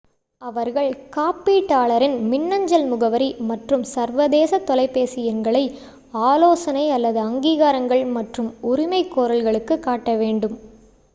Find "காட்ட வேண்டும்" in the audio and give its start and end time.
9.81-10.57